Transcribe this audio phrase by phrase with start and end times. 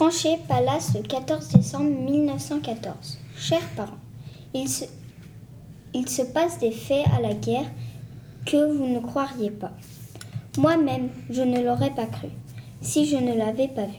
[0.00, 3.18] Tranchée, Palace, le 14 décembre 1914.
[3.36, 3.98] Chers parents,
[4.54, 4.86] il se,
[5.92, 7.70] il se passe des faits à la guerre
[8.46, 9.72] que vous ne croiriez pas.
[10.56, 12.28] Moi-même, je ne l'aurais pas cru,
[12.80, 13.98] si je ne l'avais pas vu.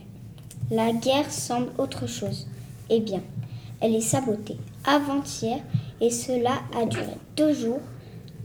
[0.71, 2.47] La guerre semble autre chose.
[2.89, 3.21] Eh bien,
[3.79, 5.59] elle est sabotée avant-hier
[6.01, 7.81] et cela a duré deux jours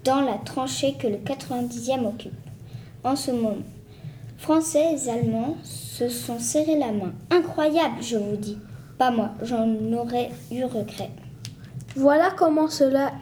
[0.05, 2.35] dans la tranchée que le 90e occupe.
[3.03, 3.57] En ce moment,
[4.39, 7.13] Français et Allemands se sont serrés la main.
[7.31, 8.59] Incroyable, je vous dis.
[8.99, 11.11] Pas moi, j'en aurais eu regret.
[11.97, 13.13] Voilà comment cela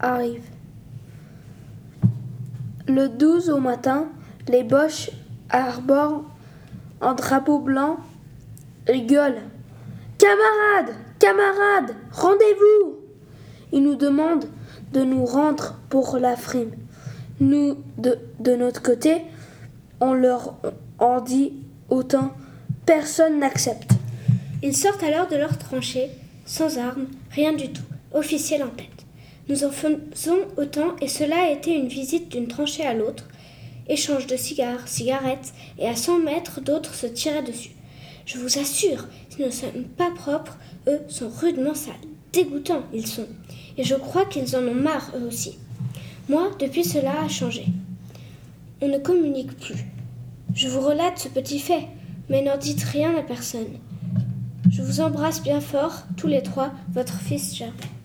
[0.00, 0.42] arrive.
[2.86, 4.08] Le 12 au matin,
[4.48, 5.10] les Boches
[5.50, 6.24] arborent
[7.00, 7.98] un drapeau blanc
[8.86, 9.42] rigolent.
[10.18, 12.96] Camarades, camarades, rendez-vous
[13.72, 14.46] Ils nous demandent
[14.92, 16.72] de nous rendre pour la frime.
[17.40, 19.22] Nous, de, de notre côté,
[20.00, 20.54] on leur
[20.98, 21.52] en dit
[21.88, 22.32] autant.
[22.86, 23.92] Personne n'accepte.
[24.62, 26.10] Ils sortent alors de leur tranchée,
[26.46, 27.82] sans armes, rien du tout,
[28.12, 28.86] officiel en tête.
[29.48, 33.24] Nous en faisons autant et cela a été une visite d'une tranchée à l'autre,
[33.88, 37.70] échange de cigares, cigarettes, et à cent mètres d'autres se tiraient dessus.
[38.26, 41.94] Je vous assure, s'ils ne sont pas propres, eux sont rudement sales.
[42.32, 43.26] Dégoûtants, ils sont.
[43.78, 45.58] Et je crois qu'ils en ont marre, eux aussi.
[46.28, 47.64] Moi, depuis cela a changé.
[48.80, 49.84] On ne communique plus.
[50.54, 51.88] Je vous relate ce petit fait,
[52.28, 53.78] mais n'en dites rien à personne.
[54.70, 57.97] Je vous embrasse bien fort, tous les trois, votre fils Gervais.